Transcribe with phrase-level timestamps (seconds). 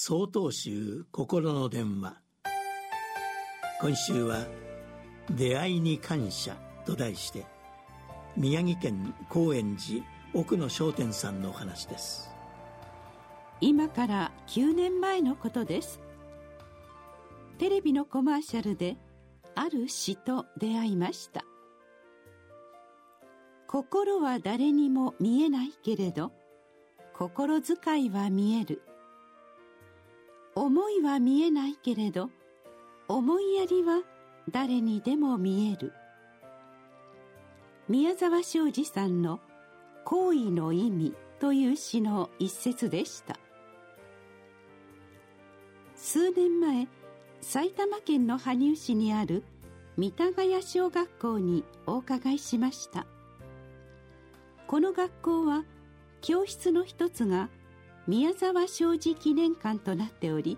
[0.00, 2.22] 総統集心の電話。
[3.80, 4.46] 今週は
[5.28, 7.46] 「出会いに感謝」と題して
[8.36, 12.30] 宮城県高円寺奥野商店さんのお話です。
[13.60, 16.00] 今から9年前のことです。
[17.58, 18.96] テレビのコマーシャルで
[19.56, 21.44] ある詩と出会いました。
[23.66, 26.30] 心は誰にも見えないけれど
[27.14, 28.80] 心遣いは見える。
[30.60, 32.30] 思いは見えないけれど
[33.06, 34.02] 思いやりは
[34.50, 35.92] 誰にでも見える。
[37.88, 39.38] 宮沢昌司さんの
[40.04, 43.38] 「行為の意味」という詩の一節でした。
[45.94, 46.88] 数年前
[47.40, 49.44] 埼玉県の羽生市にある
[49.96, 53.06] 三田ヶ谷小学校にお伺いしました。
[54.66, 55.64] この学校は
[56.20, 57.48] 教室の一つが
[58.08, 60.56] 宮沢昌司記念館となっており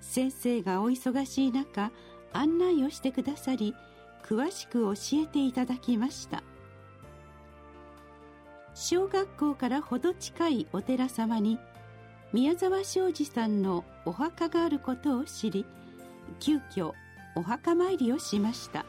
[0.00, 1.90] 先生がお忙しい中
[2.32, 3.74] 案内をしてくださり
[4.24, 6.44] 詳しく教えていただきました。
[8.74, 11.58] 小学校からほど近いお寺様に
[12.32, 15.66] 宮沢昌司さんのお墓があることを知り
[16.38, 16.92] 急遽
[17.34, 18.86] お墓参りをしました。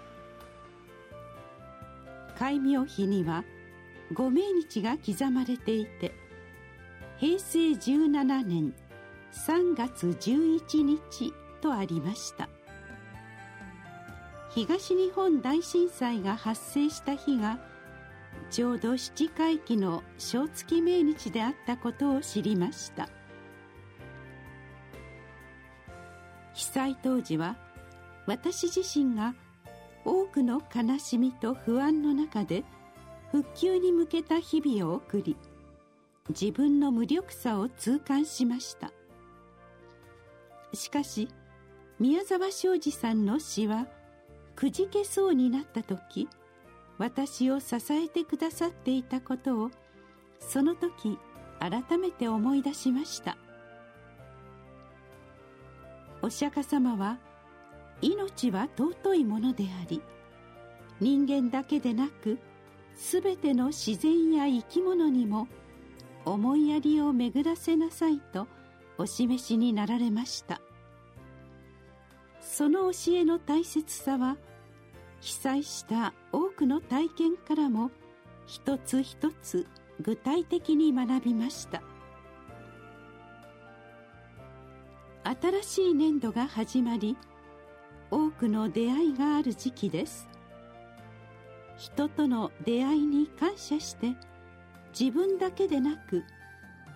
[2.38, 3.44] 戒名碑には
[4.14, 6.14] ご命日が刻まれていて
[7.24, 8.74] 平成17年
[9.32, 12.50] 3月11日とありました。
[14.54, 17.60] 東日本大震災が発生した日が
[18.50, 23.08] ちょうど七回忌の正月命日であったことを知りました。
[26.54, 27.56] 被災当時は
[28.26, 29.34] 私自身が
[30.04, 32.66] 多くの悲しみと不安の中で
[33.32, 35.38] 復旧に向けた日々を送り
[36.30, 38.92] 自分の無力さを痛感しました。
[40.74, 41.28] しかし
[42.00, 43.88] 宮沢昌司さんの詩は
[44.56, 46.28] くじけそうになった時
[46.98, 49.72] 私を支えてくださっていたことを
[50.40, 51.20] その時
[51.60, 53.38] 改めて思い出しました。
[56.22, 57.18] お釈迦様は
[58.02, 60.02] 命は尊いものであり
[61.02, 62.40] 人間だけでなく
[62.96, 65.48] 全ての自然や生き物にも
[66.26, 68.48] 思いやりを巡らせなさいと
[68.98, 70.62] お示しになられました。
[72.40, 74.38] その教えの大切さは
[75.22, 77.92] 被災した多くの体験からも
[78.46, 79.66] 一つ一つ
[80.02, 81.82] 具体的に学びました。
[85.24, 87.18] 新しい年度が始まり
[88.12, 90.30] 多くの出会いがある時期です。
[91.78, 94.16] 人との出会いに感謝して
[94.98, 96.24] 自分だけでなく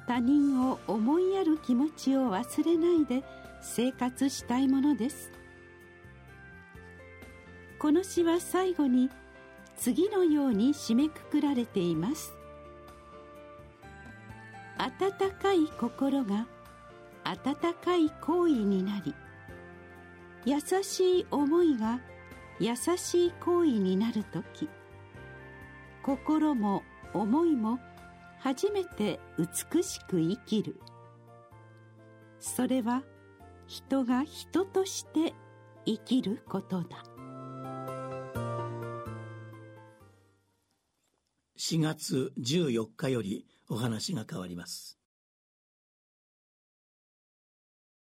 [0.08, 3.24] 他人を思いやる気持ちを忘れないで
[3.62, 5.32] 生活したいものです。
[7.80, 9.10] この詩は最後に
[9.76, 12.34] 次のように締めくくられています。
[14.78, 16.48] 温かい心が
[17.24, 19.14] 温かい行為になり
[20.46, 22.00] 優しい思いが
[22.60, 24.70] 優しい行為になる時
[26.04, 26.84] 心も
[27.20, 27.80] 思いも
[28.40, 30.80] 初めて美しく生きる。
[32.40, 33.04] それは
[33.66, 35.34] 人が人として
[35.86, 37.04] 生きることだ。
[41.58, 44.97] 4月14日よりお話が変わります。